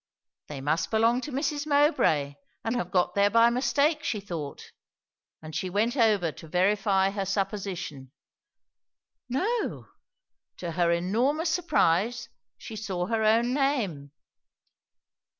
They 0.47 0.61
must 0.61 0.89
belong 0.89 1.21
to 1.21 1.31
Mrs. 1.31 1.67
Mowbray 1.67 2.33
and 2.65 2.75
have 2.75 2.89
got 2.89 3.13
there 3.13 3.29
by 3.29 3.51
mistake, 3.51 4.03
she 4.03 4.19
thought; 4.19 4.71
and 5.43 5.55
she 5.55 5.69
went 5.69 5.95
over 5.95 6.31
to 6.31 6.47
verify 6.47 7.11
her 7.11 7.23
supposition. 7.23 8.11
No, 9.29 9.89
to 10.57 10.71
her 10.71 10.91
enormous 10.91 11.51
surprise 11.51 12.29
she 12.57 12.75
saw 12.75 13.05
her 13.05 13.23
own 13.23 13.53
name. 13.53 14.11